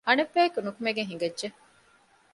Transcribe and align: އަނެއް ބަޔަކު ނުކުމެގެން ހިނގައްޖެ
އަނެއް 0.07 0.31
ބަޔަކު 0.33 0.59
ނުކުމެގެން 0.65 1.09
ހިނގައްޖެ 1.11 1.47